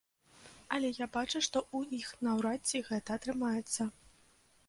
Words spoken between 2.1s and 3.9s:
наўрад ці гэта атрымаецца.